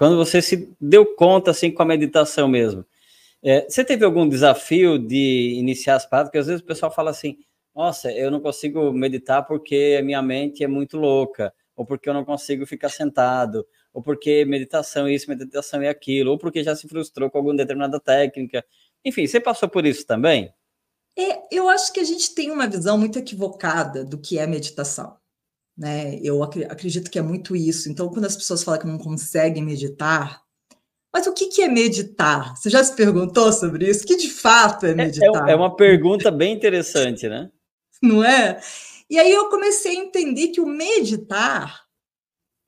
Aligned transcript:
quando 0.00 0.16
você 0.16 0.40
se 0.40 0.74
deu 0.80 1.04
conta, 1.14 1.50
assim, 1.50 1.70
com 1.70 1.82
a 1.82 1.84
meditação 1.84 2.48
mesmo, 2.48 2.86
é, 3.42 3.68
você 3.68 3.84
teve 3.84 4.02
algum 4.02 4.26
desafio 4.26 4.98
de 4.98 5.56
iniciar 5.58 5.96
as 5.96 6.06
práticas? 6.06 6.28
Porque 6.30 6.38
às 6.38 6.46
vezes 6.46 6.62
o 6.62 6.64
pessoal 6.64 6.90
fala 6.90 7.10
assim, 7.10 7.36
nossa, 7.76 8.10
eu 8.10 8.30
não 8.30 8.40
consigo 8.40 8.94
meditar 8.94 9.42
porque 9.42 9.98
a 10.00 10.02
minha 10.02 10.22
mente 10.22 10.64
é 10.64 10.66
muito 10.66 10.96
louca, 10.96 11.52
ou 11.76 11.84
porque 11.84 12.08
eu 12.08 12.14
não 12.14 12.24
consigo 12.24 12.64
ficar 12.64 12.88
sentado, 12.88 13.66
ou 13.92 14.02
porque 14.02 14.42
meditação 14.46 15.06
é 15.06 15.12
isso, 15.12 15.28
meditação 15.28 15.82
é 15.82 15.90
aquilo, 15.90 16.30
ou 16.30 16.38
porque 16.38 16.64
já 16.64 16.74
se 16.74 16.88
frustrou 16.88 17.30
com 17.30 17.36
alguma 17.36 17.58
determinada 17.58 18.00
técnica. 18.00 18.64
Enfim, 19.04 19.26
você 19.26 19.38
passou 19.38 19.68
por 19.68 19.84
isso 19.84 20.06
também? 20.06 20.50
É, 21.14 21.54
eu 21.54 21.68
acho 21.68 21.92
que 21.92 22.00
a 22.00 22.04
gente 22.04 22.34
tem 22.34 22.50
uma 22.50 22.66
visão 22.66 22.96
muito 22.96 23.18
equivocada 23.18 24.02
do 24.02 24.16
que 24.16 24.38
é 24.38 24.46
meditação. 24.46 25.19
Né? 25.80 26.20
Eu 26.22 26.42
acredito 26.42 27.10
que 27.10 27.18
é 27.18 27.22
muito 27.22 27.56
isso. 27.56 27.90
Então, 27.90 28.10
quando 28.10 28.26
as 28.26 28.36
pessoas 28.36 28.62
falam 28.62 28.78
que 28.78 28.86
não 28.86 28.98
conseguem 28.98 29.64
meditar, 29.64 30.42
mas 31.10 31.26
o 31.26 31.32
que 31.32 31.62
é 31.62 31.68
meditar? 31.68 32.54
Você 32.54 32.68
já 32.68 32.84
se 32.84 32.94
perguntou 32.94 33.50
sobre 33.50 33.88
isso? 33.88 34.04
O 34.04 34.06
que 34.06 34.16
de 34.16 34.28
fato 34.28 34.84
é, 34.84 34.90
é, 34.90 34.92
é 34.92 34.94
meditar? 34.94 35.48
É, 35.48 35.52
é 35.52 35.56
uma 35.56 35.74
pergunta 35.74 36.30
bem 36.30 36.52
interessante, 36.52 37.26
né? 37.30 37.50
Não 38.02 38.22
é? 38.22 38.60
E 39.08 39.18
aí 39.18 39.32
eu 39.32 39.48
comecei 39.48 39.96
a 39.96 40.02
entender 40.04 40.48
que 40.48 40.60
o 40.60 40.66
meditar 40.66 41.86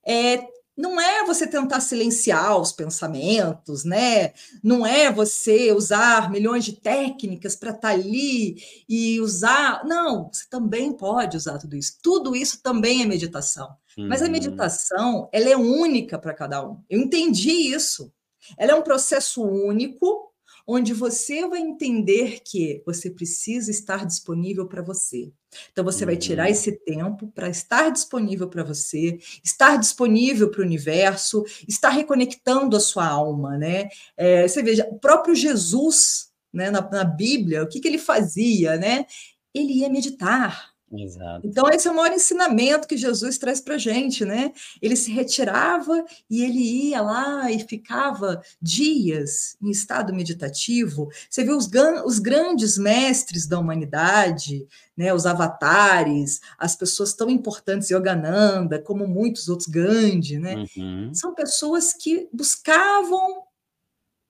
é 0.06 0.38
não 0.82 1.00
é 1.00 1.24
você 1.24 1.46
tentar 1.46 1.80
silenciar 1.80 2.60
os 2.60 2.72
pensamentos, 2.72 3.84
né? 3.84 4.32
Não 4.64 4.84
é 4.84 5.12
você 5.12 5.70
usar 5.70 6.28
milhões 6.28 6.64
de 6.64 6.72
técnicas 6.72 7.54
para 7.54 7.70
estar 7.70 7.90
tá 7.90 7.94
ali 7.94 8.56
e 8.88 9.20
usar. 9.20 9.84
Não, 9.84 10.28
você 10.32 10.44
também 10.50 10.92
pode 10.92 11.36
usar 11.36 11.58
tudo 11.58 11.76
isso. 11.76 11.98
Tudo 12.02 12.34
isso 12.34 12.60
também 12.60 13.00
é 13.00 13.06
meditação. 13.06 13.76
Uhum. 13.96 14.08
Mas 14.08 14.22
a 14.22 14.24
uhum. 14.24 14.32
meditação, 14.32 15.28
ela 15.32 15.48
é 15.50 15.56
única 15.56 16.18
para 16.18 16.34
cada 16.34 16.66
um. 16.68 16.82
Eu 16.90 16.98
entendi 16.98 17.72
isso. 17.72 18.12
Ela 18.58 18.72
é 18.72 18.74
um 18.74 18.82
processo 18.82 19.40
único 19.40 20.31
onde 20.66 20.92
você 20.92 21.46
vai 21.48 21.60
entender 21.60 22.40
que 22.44 22.82
você 22.84 23.10
precisa 23.10 23.70
estar 23.70 24.06
disponível 24.06 24.66
para 24.66 24.82
você. 24.82 25.32
Então, 25.70 25.84
você 25.84 26.06
vai 26.06 26.16
tirar 26.16 26.44
uhum. 26.44 26.50
esse 26.50 26.72
tempo 26.84 27.28
para 27.28 27.48
estar 27.48 27.90
disponível 27.90 28.48
para 28.48 28.64
você, 28.64 29.18
estar 29.44 29.76
disponível 29.76 30.50
para 30.50 30.60
o 30.60 30.64
universo, 30.64 31.44
estar 31.68 31.90
reconectando 31.90 32.76
a 32.76 32.80
sua 32.80 33.06
alma, 33.06 33.58
né? 33.58 33.88
É, 34.16 34.48
você 34.48 34.62
veja, 34.62 34.88
o 34.90 34.98
próprio 34.98 35.34
Jesus, 35.34 36.30
né, 36.52 36.70
na, 36.70 36.80
na 36.90 37.04
Bíblia, 37.04 37.62
o 37.62 37.68
que, 37.68 37.80
que 37.80 37.88
ele 37.88 37.98
fazia, 37.98 38.76
né? 38.76 39.06
Ele 39.54 39.80
ia 39.80 39.90
meditar, 39.90 40.71
Exato. 40.92 41.46
Então, 41.46 41.68
esse 41.70 41.88
é 41.88 41.90
o 41.90 41.96
maior 41.96 42.12
ensinamento 42.12 42.86
que 42.86 42.96
Jesus 42.96 43.38
traz 43.38 43.60
para 43.60 43.76
a 43.76 43.78
gente, 43.78 44.24
né? 44.24 44.52
Ele 44.80 44.94
se 44.94 45.10
retirava 45.10 46.04
e 46.28 46.42
ele 46.42 46.58
ia 46.88 47.00
lá 47.00 47.50
e 47.50 47.58
ficava 47.60 48.42
dias 48.60 49.56
em 49.62 49.70
estado 49.70 50.14
meditativo. 50.14 51.08
Você 51.30 51.44
viu 51.44 51.56
os, 51.56 51.70
os 52.04 52.18
grandes 52.18 52.76
mestres 52.76 53.46
da 53.46 53.58
humanidade, 53.58 54.66
né? 54.96 55.14
Os 55.14 55.24
avatares, 55.24 56.40
as 56.58 56.76
pessoas 56.76 57.14
tão 57.14 57.30
importantes, 57.30 57.90
Yogananda, 57.90 58.78
como 58.78 59.06
muitos 59.06 59.48
outros, 59.48 59.68
Gandhi, 59.68 60.38
né? 60.38 60.66
Uhum. 60.76 61.14
São 61.14 61.34
pessoas 61.34 61.94
que 61.94 62.28
buscavam 62.32 63.44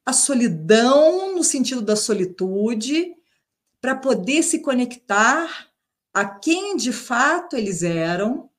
a 0.06 0.12
solidão 0.12 1.34
no 1.34 1.42
sentido 1.42 1.82
da 1.82 1.96
solitude 1.96 3.14
para 3.80 3.96
poder 3.96 4.42
se 4.44 4.60
conectar 4.60 5.71
a 6.12 6.24
quem 6.24 6.76
de 6.76 6.92
fato 6.92 7.56
eles 7.56 7.82
eram 7.82 8.50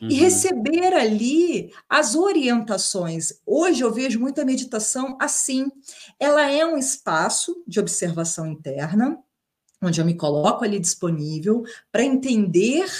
uhum. 0.00 0.08
e 0.08 0.14
receber 0.14 0.92
ali 0.94 1.72
as 1.88 2.14
orientações. 2.14 3.40
Hoje 3.46 3.82
eu 3.82 3.92
vejo 3.92 4.20
muita 4.20 4.44
meditação 4.44 5.16
assim. 5.20 5.70
Ela 6.18 6.50
é 6.50 6.64
um 6.66 6.76
espaço 6.76 7.62
de 7.66 7.80
observação 7.80 8.46
interna, 8.46 9.18
onde 9.82 10.00
eu 10.00 10.04
me 10.04 10.14
coloco 10.14 10.64
ali 10.64 10.78
disponível 10.78 11.64
para 11.90 12.04
entender 12.04 12.90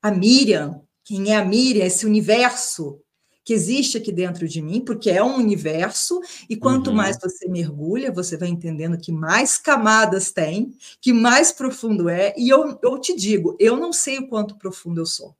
a 0.00 0.10
Miriam, 0.10 0.82
quem 1.04 1.32
é 1.32 1.36
a 1.36 1.44
Miriam, 1.44 1.84
esse 1.84 2.06
universo 2.06 3.00
que 3.48 3.54
existe 3.54 3.96
aqui 3.96 4.12
dentro 4.12 4.46
de 4.46 4.60
mim, 4.60 4.78
porque 4.78 5.08
é 5.08 5.24
um 5.24 5.36
universo, 5.36 6.20
e 6.50 6.54
quanto 6.54 6.88
uhum. 6.90 6.96
mais 6.96 7.16
você 7.18 7.48
mergulha, 7.48 8.12
você 8.12 8.36
vai 8.36 8.50
entendendo 8.50 8.98
que 8.98 9.10
mais 9.10 9.56
camadas 9.56 10.30
tem, 10.30 10.76
que 11.00 11.14
mais 11.14 11.50
profundo 11.50 12.10
é, 12.10 12.34
e 12.36 12.50
eu, 12.50 12.78
eu 12.82 12.98
te 12.98 13.16
digo, 13.16 13.56
eu 13.58 13.78
não 13.78 13.90
sei 13.90 14.18
o 14.18 14.28
quanto 14.28 14.58
profundo 14.58 15.00
eu 15.00 15.06
sou. 15.06 15.34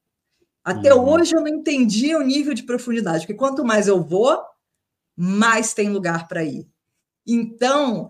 Até 0.64 0.94
uhum. 0.94 1.06
hoje 1.06 1.36
eu 1.36 1.42
não 1.42 1.48
entendi 1.48 2.16
o 2.16 2.22
nível 2.22 2.54
de 2.54 2.62
profundidade, 2.62 3.26
porque 3.26 3.34
quanto 3.34 3.62
mais 3.62 3.86
eu 3.88 4.02
vou, 4.02 4.40
mais 5.14 5.74
tem 5.74 5.90
lugar 5.90 6.26
para 6.28 6.42
ir. 6.42 6.66
Então, 7.26 8.08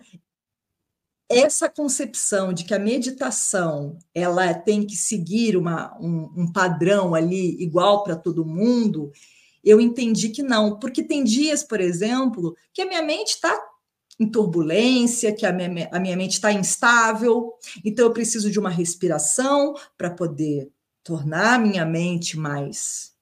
essa 1.28 1.69
concepção 1.69 2.53
de 2.53 2.62
que 2.62 2.72
a 2.72 2.78
meditação 2.78 3.98
ela 4.15 4.54
tem 4.54 4.86
que 4.86 4.94
seguir 4.94 5.56
uma, 5.56 5.92
um, 5.98 6.32
um 6.36 6.53
padrão 6.53 7.16
ali 7.16 7.60
igual 7.60 8.04
para 8.04 8.15
todo 8.15 8.47
mundo, 8.47 9.10
eu 9.68 9.80
entendi 9.80 10.30
que 10.30 10.42
não, 10.42 10.78
porque 10.78 11.02
tem 11.02 11.22
dias, 11.22 11.62
por 11.62 11.80
exemplo, 11.80 12.56
que 12.72 12.82
a 12.82 12.86
minha 12.86 13.02
mente 13.02 13.30
está 13.30 13.58
em 14.18 14.28
turbulência, 14.28 15.32
que 15.32 15.46
a 15.46 15.52
minha, 15.52 15.88
a 15.92 16.00
minha 16.00 16.16
mente 16.16 16.32
está 16.32 16.52
instável, 16.52 17.52
então 17.84 18.06
eu 18.06 18.12
preciso 18.12 18.50
de 18.50 18.58
uma 18.58 18.70
respiração 18.70 19.74
para 19.96 20.10
poder 20.10 20.70
tornar 21.04 21.54
a 21.54 21.58
minha 21.58 21.84
mente 21.84 22.36
mais 22.36 23.16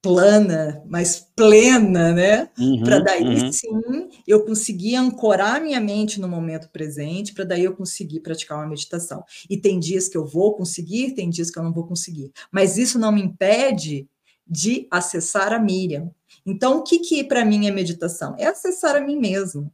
plana, 0.00 0.82
mais 0.86 1.26
plena, 1.34 2.12
né? 2.12 2.50
Uhum, 2.58 2.82
para 2.82 3.00
daí 3.00 3.24
uhum. 3.24 3.52
sim 3.52 4.08
eu 4.26 4.44
conseguir 4.44 4.94
ancorar 4.96 5.60
minha 5.60 5.80
mente 5.80 6.20
no 6.20 6.28
momento 6.28 6.68
presente, 6.70 7.34
para 7.34 7.44
daí 7.44 7.64
eu 7.64 7.74
conseguir 7.74 8.20
praticar 8.20 8.58
uma 8.58 8.68
meditação. 8.68 9.24
E 9.50 9.56
tem 9.56 9.78
dias 9.78 10.08
que 10.08 10.16
eu 10.16 10.24
vou 10.24 10.54
conseguir, 10.54 11.12
tem 11.12 11.28
dias 11.28 11.50
que 11.50 11.58
eu 11.58 11.62
não 11.62 11.72
vou 11.72 11.86
conseguir. 11.86 12.32
Mas 12.50 12.78
isso 12.78 12.98
não 12.98 13.12
me 13.12 13.22
impede 13.22 14.08
de 14.48 14.86
acessar 14.90 15.52
a 15.52 15.58
Miriam. 15.58 16.10
Então, 16.44 16.78
o 16.78 16.82
que, 16.82 16.98
que 16.98 17.24
para 17.24 17.44
mim 17.44 17.66
é 17.66 17.70
meditação? 17.70 18.34
É 18.38 18.46
acessar 18.46 18.96
a 18.96 19.00
mim 19.00 19.16
mesmo. 19.16 19.72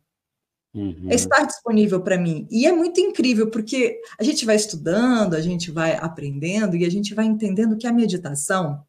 Uhum. 0.74 1.06
É 1.08 1.14
estar 1.14 1.46
disponível 1.46 2.00
para 2.00 2.18
mim. 2.18 2.48
E 2.50 2.66
é 2.66 2.72
muito 2.72 3.00
incrível, 3.00 3.48
porque 3.48 4.00
a 4.18 4.24
gente 4.24 4.44
vai 4.44 4.56
estudando, 4.56 5.34
a 5.34 5.40
gente 5.40 5.70
vai 5.70 5.96
aprendendo 5.96 6.74
e 6.76 6.84
a 6.84 6.90
gente 6.90 7.14
vai 7.14 7.26
entendendo 7.26 7.76
que 7.76 7.86
a 7.86 7.92
meditação 7.92 8.84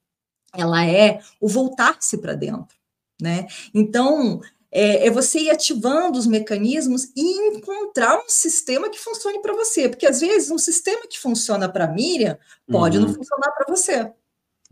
ela 0.52 0.86
é 0.86 1.20
o 1.40 1.48
voltar-se 1.48 2.18
para 2.18 2.34
dentro. 2.34 2.76
Né? 3.22 3.46
Então, 3.74 4.42
é, 4.72 5.08
é, 5.08 5.10
você 5.12 5.40
ir 5.40 5.50
ativando 5.52 6.18
os 6.18 6.26
mecanismos 6.26 7.12
e 7.16 7.56
encontrar 7.56 8.18
um 8.18 8.28
sistema 8.28 8.90
que 8.90 9.00
funcione 9.00 9.42
para 9.42 9.54
você. 9.54 9.88
Porque 9.88 10.08
às 10.08 10.20
vezes 10.20 10.50
um 10.50 10.58
sistema 10.58 11.08
que 11.08 11.20
funciona 11.20 11.70
para 11.70 11.88
Miriam 11.88 12.38
pode 12.68 12.98
uhum. 12.98 13.06
não 13.06 13.14
funcionar 13.14 13.52
para 13.52 13.74
você. 13.74 14.12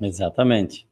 Exatamente. 0.01 0.87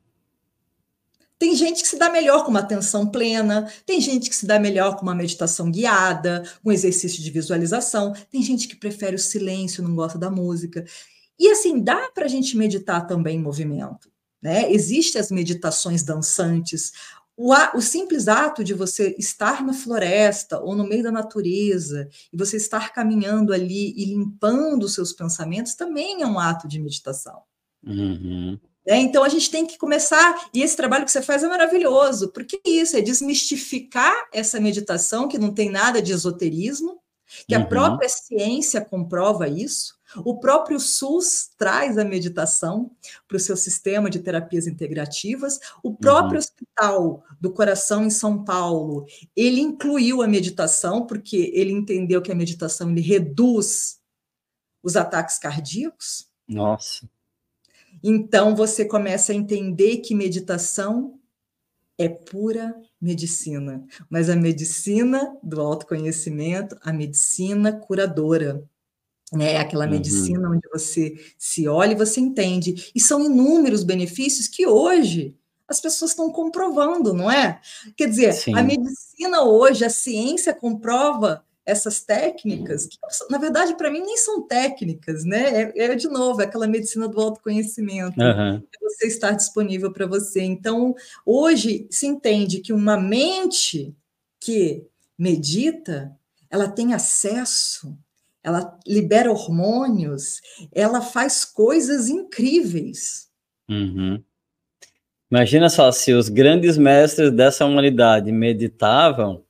Tem 1.41 1.55
gente 1.55 1.81
que 1.81 1.87
se 1.87 1.97
dá 1.97 2.07
melhor 2.07 2.43
com 2.43 2.51
uma 2.51 2.59
atenção 2.59 3.07
plena, 3.07 3.67
tem 3.83 3.99
gente 3.99 4.29
que 4.29 4.35
se 4.35 4.45
dá 4.45 4.59
melhor 4.59 4.95
com 4.95 5.01
uma 5.01 5.15
meditação 5.15 5.71
guiada, 5.71 6.47
um 6.63 6.71
exercício 6.71 7.19
de 7.19 7.31
visualização, 7.31 8.13
tem 8.29 8.43
gente 8.43 8.67
que 8.67 8.75
prefere 8.75 9.15
o 9.15 9.19
silêncio, 9.19 9.81
não 9.81 9.95
gosta 9.95 10.19
da 10.19 10.29
música. 10.29 10.85
E 11.39 11.49
assim, 11.49 11.81
dá 11.81 12.11
para 12.11 12.25
a 12.25 12.27
gente 12.27 12.55
meditar 12.55 13.07
também 13.07 13.39
em 13.39 13.41
movimento. 13.41 14.11
Né? 14.39 14.71
Existem 14.71 15.19
as 15.19 15.31
meditações 15.31 16.03
dançantes, 16.03 16.91
o, 17.35 17.51
o, 17.75 17.81
simples 17.81 18.27
ato 18.27 18.63
de 18.63 18.75
você 18.75 19.15
estar 19.17 19.65
na 19.65 19.73
floresta 19.73 20.59
ou 20.59 20.75
no 20.75 20.87
meio 20.87 21.01
da 21.01 21.11
natureza 21.11 22.07
e 22.31 22.37
você 22.37 22.57
estar 22.57 22.93
caminhando 22.93 23.51
ali 23.51 23.95
e 23.97 24.05
limpando 24.05 24.83
os 24.83 24.93
seus 24.93 25.11
pensamentos 25.11 25.73
também 25.73 26.21
é 26.21 26.27
um 26.27 26.37
ato 26.37 26.67
de 26.67 26.79
meditação. 26.79 27.41
Uhum. 27.83 28.59
É, 28.85 28.97
então 28.97 29.23
a 29.23 29.29
gente 29.29 29.51
tem 29.51 29.65
que 29.65 29.77
começar, 29.77 30.49
e 30.53 30.61
esse 30.61 30.75
trabalho 30.75 31.05
que 31.05 31.11
você 31.11 31.21
faz 31.21 31.43
é 31.43 31.47
maravilhoso, 31.47 32.31
porque 32.31 32.59
isso 32.65 32.97
é 32.97 33.01
desmistificar 33.01 34.13
essa 34.33 34.59
meditação 34.59 35.27
que 35.27 35.37
não 35.37 35.53
tem 35.53 35.69
nada 35.69 36.01
de 36.01 36.11
esoterismo, 36.11 36.99
que 37.47 37.55
uhum. 37.55 37.61
a 37.61 37.65
própria 37.65 38.09
ciência 38.09 38.81
comprova 38.83 39.47
isso. 39.47 39.99
O 40.25 40.39
próprio 40.39 40.79
SUS 40.79 41.51
traz 41.57 41.97
a 41.97 42.03
meditação 42.03 42.91
para 43.27 43.37
o 43.37 43.39
seu 43.39 43.55
sistema 43.55 44.09
de 44.09 44.19
terapias 44.19 44.67
integrativas. 44.67 45.57
O 45.81 45.95
próprio 45.95 46.33
uhum. 46.33 46.39
Hospital 46.39 47.23
do 47.39 47.53
Coração 47.53 48.03
em 48.03 48.09
São 48.09 48.43
Paulo, 48.43 49.05
ele 49.35 49.61
incluiu 49.61 50.21
a 50.21 50.27
meditação, 50.27 51.05
porque 51.05 51.51
ele 51.53 51.71
entendeu 51.71 52.21
que 52.21 52.31
a 52.31 52.35
meditação 52.35 52.91
ele 52.91 52.99
reduz 52.99 54.01
os 54.83 54.97
ataques 54.97 55.37
cardíacos. 55.37 56.27
Nossa. 56.47 57.07
Então 58.03 58.55
você 58.55 58.85
começa 58.85 59.31
a 59.31 59.35
entender 59.35 59.97
que 59.97 60.15
meditação 60.15 61.19
é 61.97 62.09
pura 62.09 62.75
medicina, 62.99 63.85
mas 64.09 64.29
a 64.29 64.35
medicina 64.35 65.37
do 65.43 65.61
autoconhecimento, 65.61 66.75
a 66.81 66.91
medicina 66.91 67.71
curadora. 67.71 68.63
Né? 69.31 69.57
Aquela 69.57 69.85
uhum. 69.85 69.91
medicina 69.91 70.49
onde 70.49 70.67
você 70.71 71.15
se 71.37 71.67
olha 71.67 71.93
e 71.93 71.97
você 71.97 72.19
entende. 72.19 72.91
E 72.93 72.99
são 72.99 73.23
inúmeros 73.23 73.83
benefícios 73.83 74.47
que 74.47 74.67
hoje 74.67 75.35
as 75.67 75.79
pessoas 75.79 76.11
estão 76.11 76.29
comprovando, 76.31 77.13
não 77.13 77.31
é? 77.31 77.61
Quer 77.95 78.09
dizer, 78.09 78.33
Sim. 78.33 78.53
a 78.57 78.61
medicina 78.61 79.43
hoje, 79.43 79.85
a 79.85 79.89
ciência 79.89 80.53
comprova 80.53 81.45
essas 81.65 82.01
técnicas, 82.01 82.87
que, 82.87 82.97
na 83.29 83.37
verdade, 83.37 83.75
para 83.77 83.91
mim, 83.91 84.01
nem 84.01 84.17
são 84.17 84.41
técnicas, 84.47 85.23
né? 85.23 85.71
É, 85.75 85.85
é, 85.85 85.95
de 85.95 86.07
novo, 86.07 86.41
é 86.41 86.45
aquela 86.45 86.67
medicina 86.67 87.07
do 87.07 87.19
autoconhecimento, 87.19 88.19
uhum. 88.19 88.63
você 88.81 89.07
estar 89.07 89.31
disponível 89.31 89.91
para 89.91 90.07
você. 90.07 90.41
Então, 90.41 90.95
hoje 91.25 91.87
se 91.89 92.07
entende 92.07 92.59
que 92.59 92.73
uma 92.73 92.97
mente 92.97 93.95
que 94.39 94.85
medita, 95.17 96.11
ela 96.49 96.67
tem 96.67 96.93
acesso, 96.93 97.95
ela 98.43 98.77
libera 98.87 99.31
hormônios, 99.31 100.41
ela 100.73 100.99
faz 100.99 101.45
coisas 101.45 102.09
incríveis. 102.09 103.29
Uhum. 103.69 104.21
Imagina 105.29 105.69
só, 105.69 105.91
se 105.91 106.11
os 106.11 106.27
grandes 106.27 106.77
mestres 106.77 107.31
dessa 107.31 107.65
humanidade 107.65 108.31
meditavam, 108.31 109.45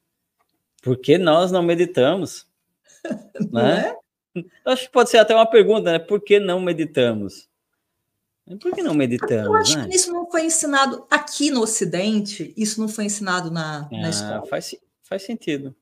por 0.81 0.97
que 0.97 1.17
nós 1.17 1.51
não 1.51 1.61
meditamos? 1.61 2.47
Não 3.51 3.61
né? 3.63 3.95
É? 4.35 4.43
Acho 4.65 4.83
que 4.83 4.91
pode 4.91 5.09
ser 5.09 5.17
até 5.17 5.35
uma 5.35 5.45
pergunta, 5.45 5.91
né? 5.91 5.99
Por 5.99 6.21
que 6.21 6.39
não 6.39 6.61
meditamos? 6.61 7.49
Por 8.61 8.73
que 8.73 8.81
não 8.81 8.93
meditamos? 8.93 9.45
Eu 9.45 9.55
acho 9.55 9.77
né? 9.77 9.87
que 9.87 9.95
isso 9.95 10.11
não 10.13 10.29
foi 10.29 10.45
ensinado 10.45 11.05
aqui 11.09 11.51
no 11.51 11.61
Ocidente, 11.61 12.53
isso 12.55 12.79
não 12.79 12.87
foi 12.87 13.05
ensinado 13.05 13.51
na, 13.51 13.89
ah, 13.91 14.01
na 14.01 14.09
escola. 14.09 14.45
Faz, 14.45 14.75
faz 15.03 15.23
sentido. 15.23 15.75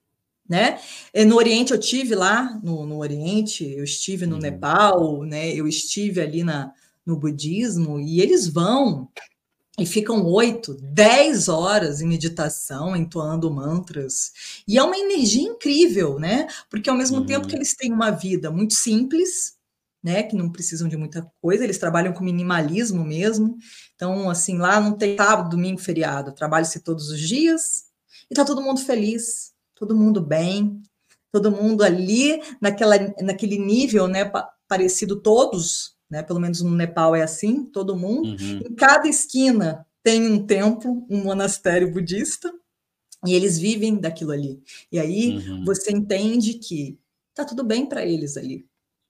Né? 0.47 0.79
No 1.27 1.35
Oriente 1.35 1.73
eu 1.73 1.79
tive 1.79 2.15
lá, 2.15 2.59
no, 2.63 2.85
no 2.85 2.97
Oriente, 2.97 3.71
eu 3.71 3.83
estive 3.83 4.25
no 4.25 4.35
uhum. 4.35 4.41
Nepal, 4.41 5.23
né? 5.23 5.53
Eu 5.53 5.67
estive 5.67 6.21
ali 6.21 6.43
na, 6.43 6.73
no 7.05 7.15
budismo 7.15 7.99
e 7.99 8.19
eles 8.19 8.47
vão 8.47 9.07
e 9.79 9.85
ficam 9.85 10.25
oito, 10.25 10.75
dez 10.81 11.47
horas 11.47 12.01
em 12.01 12.07
meditação, 12.07 12.95
entoando 12.95 13.51
mantras. 13.51 14.31
E 14.67 14.77
é 14.77 14.83
uma 14.83 14.97
energia 14.97 15.47
incrível, 15.47 16.19
né? 16.19 16.47
Porque 16.69 16.89
ao 16.89 16.97
mesmo 16.97 17.17
uhum. 17.17 17.25
tempo 17.25 17.47
que 17.47 17.55
eles 17.55 17.75
têm 17.75 17.91
uma 17.91 18.11
vida 18.11 18.51
muito 18.51 18.73
simples, 18.73 19.57
né? 20.03 20.23
Que 20.23 20.35
não 20.35 20.51
precisam 20.51 20.87
de 20.87 20.97
muita 20.97 21.29
coisa, 21.41 21.63
eles 21.63 21.77
trabalham 21.77 22.13
com 22.13 22.23
minimalismo 22.23 23.03
mesmo. 23.03 23.57
Então, 23.95 24.29
assim, 24.29 24.57
lá 24.57 24.79
não 24.79 24.97
tem 24.97 25.15
sábado, 25.17 25.49
domingo, 25.49 25.79
feriado. 25.79 26.33
Trabalha-se 26.33 26.79
todos 26.79 27.09
os 27.09 27.19
dias 27.19 27.85
e 28.29 28.35
tá 28.35 28.45
todo 28.45 28.61
mundo 28.61 28.79
feliz, 28.81 29.51
todo 29.75 29.95
mundo 29.95 30.21
bem, 30.21 30.81
todo 31.31 31.51
mundo 31.51 31.83
ali 31.83 32.41
naquela, 32.61 32.95
naquele 33.21 33.57
nível, 33.57 34.07
né? 34.07 34.31
Parecido 34.67 35.21
todos 35.21 35.98
né? 36.09 36.23
Pelo 36.23 36.39
menos 36.39 36.61
no 36.61 36.75
Nepal 36.75 37.15
é 37.15 37.21
assim, 37.21 37.63
todo 37.63 37.95
mundo. 37.95 38.29
Uhum. 38.29 38.61
Em 38.65 38.75
cada 38.75 39.07
esquina 39.07 39.85
tem 40.03 40.25
um 40.25 40.45
templo, 40.45 41.05
um 41.09 41.23
monastério 41.23 41.91
budista, 41.91 42.51
e 43.25 43.33
eles 43.33 43.59
vivem 43.59 43.97
daquilo 43.97 44.31
ali. 44.31 44.61
E 44.91 44.99
aí 44.99 45.37
uhum. 45.37 45.65
você 45.65 45.91
entende 45.91 46.53
que 46.53 46.97
tá 47.33 47.43
tudo 47.43 47.63
bem 47.63 47.85
para 47.85 48.05
eles 48.05 48.37
ali. 48.37 48.65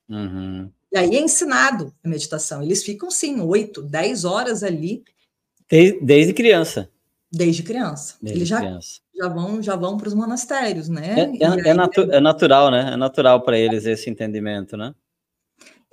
Uhum. 0.10 0.70
E 0.92 0.98
aí 0.98 1.16
é 1.16 1.22
ensinado 1.22 1.94
a 2.04 2.10
meditação. 2.10 2.64
Eles 2.64 2.84
ficam, 2.84 3.12
sim, 3.12 3.40
oito, 3.40 3.82
dez 3.82 4.26
horas 4.26 4.64
ali. 4.64 5.04
Desde, 5.70 6.00
desde 6.02 6.34
criança. 6.34 6.90
Desde 7.32 7.62
criança. 7.62 8.16
Desde 8.20 8.40
eles 8.40 8.50
já, 8.50 8.58
criança. 8.58 9.00
já 9.16 9.28
vão 9.28 9.62
já 9.62 9.76
vão 9.76 9.98
para 9.98 10.08
os 10.08 10.16
monastérios, 10.16 10.90
né? 10.90 11.38
É, 11.40 11.46
é, 11.46 11.70
é, 11.70 11.74
natu 11.76 12.02
é 12.12 12.20
natural, 12.20 12.72
né? 12.72 12.94
É 12.94 12.98
natural 12.98 13.44
para 13.44 13.58
eles 13.60 13.86
esse 13.86 14.10
entendimento, 14.10 14.76
né? 14.76 14.96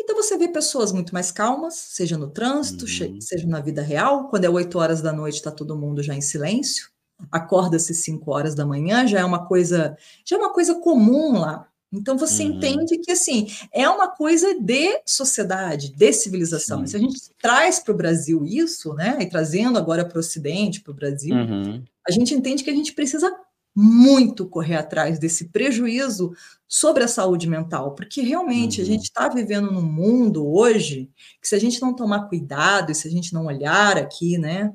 Então 0.06 0.23
você 0.23 0.38
vê 0.38 0.47
pessoas 0.47 0.93
muito 0.93 1.12
mais 1.12 1.32
calmas, 1.32 1.75
seja 1.75 2.17
no 2.17 2.31
trânsito, 2.31 2.85
uhum. 2.85 3.20
seja 3.20 3.44
na 3.49 3.58
vida 3.58 3.82
real. 3.82 4.29
Quando 4.29 4.44
é 4.44 4.49
8 4.49 4.79
horas 4.79 5.03
da 5.03 5.12
noite, 5.12 5.35
está 5.35 5.50
todo 5.50 5.76
mundo 5.76 6.00
já 6.00 6.14
em 6.14 6.20
silêncio. 6.20 6.91
Acorda-se 7.32 7.93
5 7.93 8.31
horas 8.31 8.55
da 8.55 8.64
manhã, 8.64 9.05
já 9.05 9.19
é 9.19 9.25
uma 9.25 9.44
coisa, 9.47 9.97
já 10.25 10.37
é 10.37 10.38
uma 10.38 10.53
coisa 10.53 10.76
comum 10.76 11.41
lá. 11.41 11.67
Então 11.93 12.17
você 12.17 12.44
uhum. 12.44 12.50
entende 12.50 12.99
que 12.99 13.11
assim 13.11 13.49
é 13.73 13.88
uma 13.88 14.06
coisa 14.06 14.55
de 14.61 15.03
sociedade, 15.05 15.93
de 15.93 16.12
civilização. 16.12 16.81
Sim. 16.81 16.87
Se 16.87 16.97
a 16.97 17.00
gente 17.00 17.20
traz 17.43 17.81
para 17.81 17.93
o 17.93 17.97
Brasil 17.97 18.44
isso, 18.44 18.94
né, 18.94 19.19
e 19.20 19.26
trazendo 19.26 19.76
agora 19.76 20.05
para 20.05 20.19
o 20.19 20.20
Ocidente, 20.20 20.82
para 20.82 20.93
o 20.93 20.94
Brasil, 20.94 21.35
uhum. 21.35 21.82
a 22.06 22.12
gente 22.12 22.32
entende 22.32 22.62
que 22.62 22.70
a 22.70 22.75
gente 22.75 22.93
precisa 22.93 23.35
muito 23.78 24.49
correr 24.49 24.76
atrás 24.76 25.19
desse 25.19 25.50
prejuízo 25.50 26.32
sobre 26.67 27.05
a 27.05 27.08
saúde 27.08 27.46
mental, 27.46 27.94
porque 27.94 28.23
realmente 28.23 28.81
uhum. 28.81 28.87
a 28.87 28.90
gente 28.90 29.05
está 29.05 29.28
vivendo 29.28 29.70
num 29.70 29.82
mundo 29.82 30.50
hoje 30.50 31.11
que 31.43 31.46
se 31.46 31.55
a 31.55 31.58
gente 31.58 31.81
não 31.82 31.94
tomar 31.94 32.26
cuidado 32.26 32.90
e 32.90 32.94
se 32.94 33.06
a 33.06 33.11
gente 33.11 33.34
não 33.34 33.44
olhar 33.44 33.99
aqui, 33.99 34.38
né, 34.38 34.73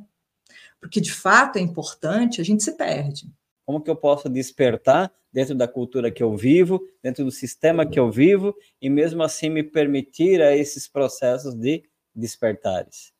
porque 0.79 1.01
de 1.01 1.11
fato 1.11 1.57
é 1.57 1.61
importante, 1.61 2.39
a 2.39 2.43
gente 2.43 2.63
se 2.63 2.77
perde. 2.77 3.27
Como 3.65 3.81
que 3.81 3.89
eu 3.89 3.95
posso 3.95 4.29
despertar 4.29 5.11
dentro 5.33 5.55
da 5.55 5.67
cultura 5.67 6.11
que 6.11 6.21
eu 6.21 6.37
vivo, 6.37 6.79
dentro 7.01 7.25
do 7.25 7.31
sistema 7.31 7.85
que 7.85 7.99
eu 7.99 8.11
vivo 8.11 8.53
e 8.79 8.89
mesmo 8.89 9.23
assim 9.23 9.49
me 9.49 9.63
permitir 9.63 10.41
a 10.41 10.55
esses 10.55 10.87
processos 10.87 11.55
de 11.55 11.83
despertares? 12.13 13.13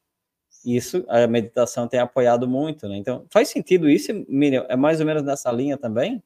Isso 0.65 1.03
a 1.07 1.25
meditação 1.27 1.87
tem 1.87 1.99
apoiado 1.99 2.47
muito, 2.47 2.87
né? 2.87 2.97
Então, 2.97 3.25
faz 3.29 3.49
sentido 3.49 3.89
isso, 3.89 4.11
Miriam? 4.27 4.65
É 4.69 4.75
mais 4.75 4.99
ou 4.99 5.05
menos 5.05 5.23
nessa 5.23 5.51
linha 5.51 5.77
também? 5.77 6.21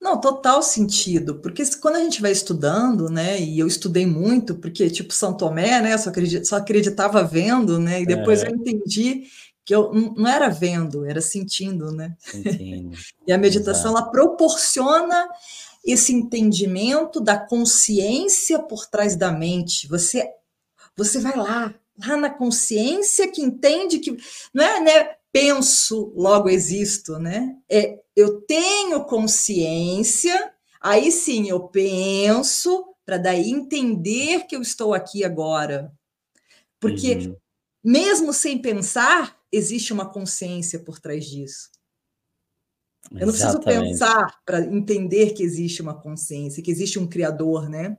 Não, 0.00 0.20
total 0.20 0.62
sentido, 0.62 1.36
porque 1.36 1.62
quando 1.80 1.96
a 1.96 2.00
gente 2.00 2.20
vai 2.20 2.30
estudando, 2.30 3.08
né, 3.08 3.40
e 3.40 3.58
eu 3.58 3.66
estudei 3.66 4.06
muito, 4.06 4.54
porque, 4.56 4.90
tipo, 4.90 5.12
São 5.12 5.34
Tomé, 5.34 5.80
né, 5.80 5.96
só, 5.96 6.10
acredit, 6.10 6.46
só 6.46 6.56
acreditava 6.56 7.24
vendo, 7.24 7.78
né, 7.78 8.02
e 8.02 8.06
depois 8.06 8.42
é. 8.42 8.46
eu 8.46 8.54
entendi 8.54 9.24
que 9.64 9.74
eu 9.74 9.92
não 9.92 10.28
era 10.28 10.48
vendo, 10.48 11.04
era 11.04 11.20
sentindo, 11.20 11.90
né? 11.90 12.14
Sentindo. 12.20 12.96
e 13.26 13.32
a 13.32 13.38
meditação, 13.38 13.90
Exato. 13.90 13.98
ela 13.98 14.10
proporciona 14.12 15.28
esse 15.84 16.12
entendimento 16.12 17.20
da 17.20 17.36
consciência 17.36 18.60
por 18.60 18.86
trás 18.86 19.16
da 19.16 19.32
mente. 19.32 19.88
Você, 19.88 20.30
você 20.96 21.18
vai 21.18 21.36
lá, 21.36 21.74
lá 21.98 22.16
na 22.16 22.30
consciência 22.30 23.30
que 23.30 23.42
entende 23.42 23.98
que 23.98 24.16
não 24.52 24.64
é, 24.64 24.80
né? 24.80 25.16
Penso, 25.32 26.12
logo 26.16 26.48
existo, 26.48 27.18
né? 27.18 27.56
É, 27.68 28.00
eu 28.14 28.40
tenho 28.42 29.04
consciência, 29.04 30.52
aí 30.80 31.12
sim 31.12 31.48
eu 31.48 31.68
penso 31.68 32.86
para 33.04 33.18
daí 33.18 33.50
entender 33.50 34.46
que 34.46 34.56
eu 34.56 34.62
estou 34.62 34.94
aqui 34.94 35.24
agora. 35.24 35.92
Porque 36.80 37.14
uhum. 37.14 37.36
mesmo 37.84 38.32
sem 38.32 38.58
pensar, 38.58 39.38
existe 39.52 39.92
uma 39.92 40.10
consciência 40.10 40.78
por 40.78 40.98
trás 40.98 41.24
disso. 41.26 41.70
Eu 43.12 43.26
não 43.26 43.32
preciso 43.32 43.60
pensar 43.60 44.40
para 44.44 44.60
entender 44.60 45.32
que 45.32 45.42
existe 45.42 45.80
uma 45.80 45.94
consciência, 45.94 46.62
que 46.62 46.70
existe 46.70 46.98
um 46.98 47.06
criador, 47.06 47.68
né? 47.68 47.96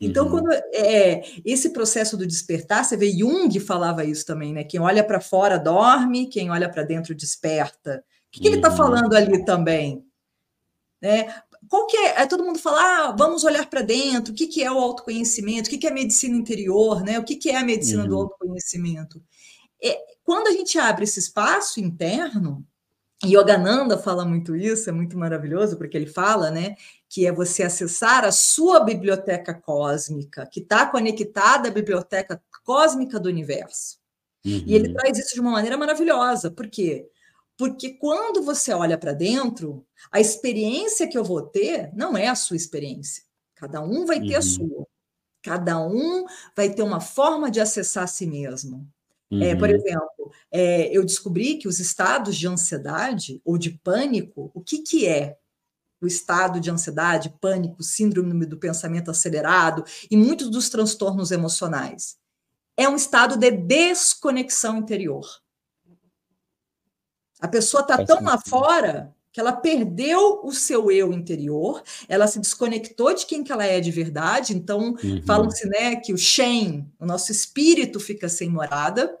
Então, 0.00 0.26
uhum. 0.26 0.30
quando 0.30 0.52
é, 0.52 1.22
esse 1.44 1.70
processo 1.70 2.16
do 2.16 2.26
despertar, 2.26 2.84
você 2.84 2.96
vê 2.96 3.10
Jung 3.10 3.58
falava 3.60 4.04
isso 4.04 4.26
também, 4.26 4.52
né? 4.52 4.64
Quem 4.64 4.80
olha 4.80 5.02
para 5.02 5.20
fora 5.20 5.58
dorme, 5.58 6.26
quem 6.26 6.50
olha 6.50 6.68
para 6.68 6.82
dentro 6.82 7.14
desperta. 7.14 8.04
O 8.28 8.30
que, 8.30 8.40
que 8.40 8.48
uhum. 8.48 8.54
ele 8.54 8.60
está 8.60 8.70
falando 8.70 9.14
ali 9.14 9.44
também? 9.44 10.04
Né? 11.00 11.32
Qual 11.68 11.86
que 11.86 11.96
é? 11.96 12.26
Todo 12.26 12.44
mundo 12.44 12.58
fala, 12.58 12.80
ah, 12.80 13.14
vamos 13.16 13.44
olhar 13.44 13.68
para 13.68 13.82
dentro. 13.82 14.32
O 14.32 14.36
que, 14.36 14.46
que 14.46 14.62
é 14.62 14.70
o 14.70 14.78
autoconhecimento? 14.78 15.68
O 15.68 15.70
que, 15.70 15.78
que 15.78 15.86
é 15.86 15.90
a 15.90 15.94
medicina 15.94 16.36
interior? 16.36 17.02
Né? 17.02 17.18
O 17.18 17.24
que, 17.24 17.36
que 17.36 17.50
é 17.50 17.56
a 17.56 17.64
medicina 17.64 18.02
uhum. 18.02 18.08
do 18.08 18.16
autoconhecimento? 18.16 19.22
É, 19.82 19.98
quando 20.22 20.48
a 20.48 20.52
gente 20.52 20.78
abre 20.78 21.04
esse 21.04 21.18
espaço 21.18 21.80
interno, 21.80 22.64
Yogananda 23.24 23.98
fala 23.98 24.24
muito 24.24 24.56
isso, 24.56 24.88
é 24.88 24.92
muito 24.92 25.18
maravilhoso, 25.18 25.76
porque 25.76 25.96
ele 25.96 26.06
fala, 26.06 26.50
né, 26.50 26.74
que 27.08 27.26
é 27.26 27.32
você 27.32 27.62
acessar 27.62 28.24
a 28.24 28.32
sua 28.32 28.80
biblioteca 28.80 29.52
cósmica, 29.52 30.46
que 30.46 30.60
está 30.60 30.86
conectada 30.86 31.68
à 31.68 31.72
biblioteca 31.72 32.42
cósmica 32.64 33.20
do 33.20 33.28
universo. 33.28 33.98
Uhum. 34.44 34.64
E 34.66 34.74
ele 34.74 34.88
uhum. 34.88 34.94
traz 34.94 35.18
isso 35.18 35.34
de 35.34 35.40
uma 35.40 35.50
maneira 35.50 35.76
maravilhosa. 35.76 36.50
Por 36.50 36.68
quê? 36.68 37.08
Porque 37.58 37.90
quando 37.90 38.42
você 38.42 38.72
olha 38.72 38.96
para 38.96 39.12
dentro, 39.12 39.86
a 40.10 40.18
experiência 40.18 41.06
que 41.06 41.18
eu 41.18 41.24
vou 41.24 41.42
ter 41.42 41.90
não 41.94 42.16
é 42.16 42.28
a 42.28 42.34
sua 42.34 42.56
experiência. 42.56 43.22
Cada 43.54 43.82
um 43.82 44.06
vai 44.06 44.18
ter 44.18 44.32
uhum. 44.32 44.38
a 44.38 44.42
sua. 44.42 44.86
Cada 45.42 45.78
um 45.78 46.24
vai 46.56 46.70
ter 46.70 46.82
uma 46.82 47.00
forma 47.00 47.50
de 47.50 47.60
acessar 47.60 48.04
a 48.04 48.06
si 48.06 48.26
mesmo. 48.26 48.88
Uhum. 49.30 49.42
É, 49.42 49.54
por 49.54 49.68
uhum. 49.68 49.74
exemplo, 49.76 50.32
é, 50.50 50.96
eu 50.96 51.04
descobri 51.04 51.56
que 51.56 51.68
os 51.68 51.78
estados 51.78 52.36
de 52.36 52.48
ansiedade 52.48 53.40
ou 53.44 53.56
de 53.56 53.70
pânico, 53.70 54.50
o 54.52 54.60
que, 54.60 54.78
que 54.78 55.06
é 55.06 55.38
o 56.00 56.06
estado 56.06 56.58
de 56.58 56.70
ansiedade, 56.70 57.34
pânico, 57.40 57.82
síndrome 57.82 58.46
do 58.46 58.58
pensamento 58.58 59.10
acelerado 59.10 59.84
e 60.10 60.16
muitos 60.16 60.50
dos 60.50 60.68
transtornos 60.68 61.30
emocionais? 61.30 62.18
É 62.76 62.88
um 62.88 62.96
estado 62.96 63.36
de 63.36 63.50
desconexão 63.50 64.78
interior. 64.78 65.26
A 67.38 67.48
pessoa 67.48 67.82
está 67.82 68.04
tão 68.04 68.22
lá 68.22 68.38
fora 68.38 69.14
que 69.32 69.40
ela 69.40 69.52
perdeu 69.52 70.40
o 70.42 70.52
seu 70.52 70.90
eu 70.90 71.12
interior, 71.12 71.82
ela 72.08 72.26
se 72.26 72.40
desconectou 72.40 73.14
de 73.14 73.26
quem 73.26 73.44
que 73.44 73.52
ela 73.52 73.64
é 73.64 73.80
de 73.80 73.90
verdade, 73.90 74.54
então 74.54 74.96
uhum. 75.02 75.22
falam-se 75.24 75.68
né, 75.68 75.96
que 75.96 76.12
o 76.12 76.18
Shen, 76.18 76.90
o 76.98 77.06
nosso 77.06 77.30
espírito 77.30 78.00
fica 78.00 78.28
sem 78.28 78.48
morada, 78.50 79.16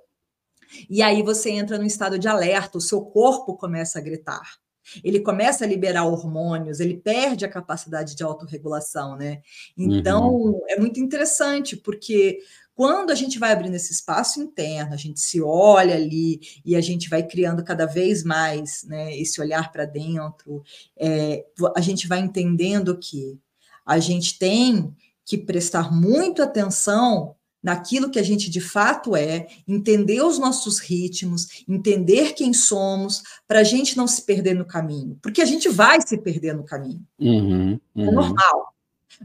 E 0.88 1.02
aí 1.02 1.22
você 1.22 1.50
entra 1.50 1.78
no 1.78 1.84
estado 1.84 2.18
de 2.18 2.28
alerta, 2.28 2.78
o 2.78 2.80
seu 2.80 3.02
corpo 3.02 3.56
começa 3.56 3.98
a 3.98 4.02
gritar. 4.02 4.58
Ele 5.04 5.20
começa 5.20 5.64
a 5.64 5.68
liberar 5.68 6.04
hormônios, 6.04 6.80
ele 6.80 6.96
perde 6.96 7.44
a 7.44 7.50
capacidade 7.50 8.16
de 8.16 8.24
autorregulação, 8.24 9.16
né? 9.16 9.40
Então, 9.76 10.34
uhum. 10.34 10.60
é 10.68 10.78
muito 10.78 10.98
interessante, 10.98 11.76
porque 11.76 12.38
quando 12.80 13.10
a 13.10 13.14
gente 13.14 13.38
vai 13.38 13.52
abrindo 13.52 13.74
esse 13.74 13.92
espaço 13.92 14.40
interno, 14.40 14.94
a 14.94 14.96
gente 14.96 15.20
se 15.20 15.38
olha 15.42 15.96
ali 15.96 16.40
e 16.64 16.74
a 16.74 16.80
gente 16.80 17.10
vai 17.10 17.22
criando 17.22 17.62
cada 17.62 17.84
vez 17.84 18.24
mais 18.24 18.84
né, 18.84 19.14
esse 19.18 19.38
olhar 19.38 19.70
para 19.70 19.84
dentro, 19.84 20.62
é, 20.96 21.44
a 21.76 21.80
gente 21.82 22.08
vai 22.08 22.20
entendendo 22.20 22.96
que 22.96 23.38
a 23.84 23.98
gente 23.98 24.38
tem 24.38 24.96
que 25.26 25.36
prestar 25.36 25.92
muito 25.92 26.42
atenção 26.42 27.36
naquilo 27.62 28.10
que 28.10 28.18
a 28.18 28.22
gente 28.22 28.48
de 28.48 28.62
fato 28.62 29.14
é, 29.14 29.46
entender 29.68 30.22
os 30.22 30.38
nossos 30.38 30.78
ritmos, 30.78 31.62
entender 31.68 32.32
quem 32.32 32.54
somos, 32.54 33.22
para 33.46 33.60
a 33.60 33.64
gente 33.64 33.94
não 33.94 34.08
se 34.08 34.22
perder 34.22 34.54
no 34.54 34.64
caminho, 34.64 35.18
porque 35.20 35.42
a 35.42 35.46
gente 35.46 35.68
vai 35.68 36.00
se 36.00 36.16
perder 36.16 36.54
no 36.54 36.64
caminho. 36.64 37.06
Uhum, 37.18 37.78
é 37.94 38.00
uhum. 38.00 38.08
É 38.08 38.10
normal. 38.10 38.74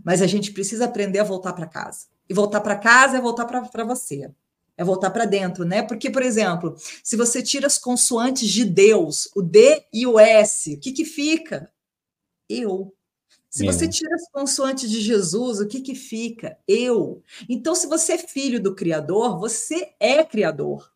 Mas 0.03 0.21
a 0.21 0.27
gente 0.27 0.51
precisa 0.51 0.83
aprender 0.83 1.19
a 1.19 1.23
voltar 1.23 1.53
para 1.53 1.65
casa. 1.65 2.13
E 2.29 2.33
voltar 2.33 2.61
para 2.61 2.75
casa 2.77 3.17
é 3.17 3.21
voltar 3.21 3.45
para 3.45 3.83
você. 3.83 4.31
É 4.77 4.83
voltar 4.83 5.09
para 5.09 5.25
dentro, 5.25 5.63
né? 5.63 5.81
Porque, 5.81 6.09
por 6.09 6.21
exemplo, 6.21 6.75
se 7.03 7.15
você 7.15 7.41
tira 7.41 7.67
as 7.67 7.77
consoantes 7.77 8.49
de 8.49 8.65
Deus, 8.65 9.29
o 9.35 9.41
D 9.41 9.85
e 9.93 10.05
o 10.05 10.19
S, 10.19 10.73
o 10.73 10.79
que, 10.79 10.91
que 10.91 11.05
fica? 11.05 11.71
Eu. 12.49 12.93
Se 13.49 13.65
você 13.65 13.87
tira 13.87 14.13
as 14.15 14.29
consoantes 14.29 14.91
de 14.91 14.99
Jesus, 14.99 15.61
o 15.61 15.67
que, 15.67 15.79
que 15.79 15.95
fica? 15.95 16.57
Eu. 16.67 17.23
Então, 17.47 17.73
se 17.73 17.87
você 17.87 18.13
é 18.13 18.17
filho 18.17 18.61
do 18.61 18.75
Criador, 18.75 19.39
você 19.39 19.93
é 19.97 20.25
Criador. 20.25 20.91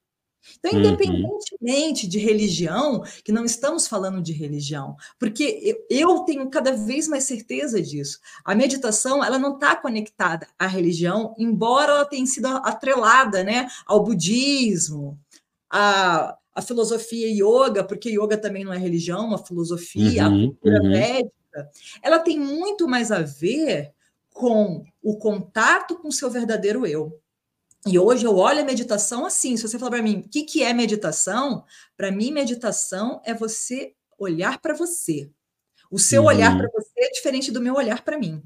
Então, 0.57 0.71
uhum. 0.71 0.79
independentemente 0.79 2.05
uhum. 2.05 2.09
de 2.09 2.19
religião, 2.19 3.03
que 3.23 3.31
não 3.31 3.45
estamos 3.45 3.87
falando 3.87 4.21
de 4.21 4.33
religião, 4.33 4.95
porque 5.19 5.83
eu 5.89 6.19
tenho 6.19 6.49
cada 6.49 6.73
vez 6.73 7.07
mais 7.07 7.25
certeza 7.25 7.81
disso. 7.81 8.19
A 8.43 8.55
meditação, 8.55 9.23
ela 9.23 9.37
não 9.37 9.53
está 9.53 9.75
conectada 9.75 10.47
à 10.57 10.67
religião, 10.67 11.35
embora 11.37 11.91
ela 11.91 12.05
tenha 12.05 12.25
sido 12.25 12.47
atrelada 12.47 13.43
né, 13.43 13.67
ao 13.85 14.03
budismo, 14.03 15.19
à, 15.69 16.37
à 16.53 16.61
filosofia 16.61 17.27
yoga, 17.27 17.83
porque 17.83 18.09
yoga 18.09 18.37
também 18.37 18.63
não 18.63 18.73
é 18.73 18.77
religião, 18.77 19.27
uma 19.27 19.37
filosofia, 19.37 20.27
uhum, 20.27 20.43
a 20.43 20.47
cultura 20.47 20.81
uhum. 20.81 20.89
médica, 20.89 21.69
ela 22.01 22.19
tem 22.19 22.39
muito 22.39 22.87
mais 22.87 23.11
a 23.11 23.21
ver 23.21 23.93
com 24.33 24.83
o 25.01 25.17
contato 25.17 25.97
com 25.97 26.07
o 26.07 26.13
seu 26.13 26.29
verdadeiro 26.29 26.85
eu. 26.85 27.19
E 27.85 27.97
hoje 27.97 28.25
eu 28.25 28.35
olho 28.35 28.61
a 28.61 28.65
meditação 28.65 29.25
assim. 29.25 29.55
Se 29.55 29.67
você 29.67 29.79
falar 29.79 29.91
para 29.91 30.01
mim, 30.01 30.23
o 30.25 30.29
que, 30.29 30.43
que 30.43 30.63
é 30.63 30.73
meditação? 30.73 31.63
Para 31.95 32.11
mim, 32.11 32.31
meditação 32.31 33.21
é 33.23 33.33
você 33.33 33.93
olhar 34.17 34.59
para 34.59 34.73
você. 34.73 35.31
O 35.89 35.97
seu 35.97 36.23
uhum. 36.23 36.27
olhar 36.27 36.57
para 36.57 36.69
você 36.71 36.91
é 36.97 37.09
diferente 37.11 37.51
do 37.51 37.61
meu 37.61 37.75
olhar 37.75 38.03
para 38.03 38.17
mim. 38.17 38.43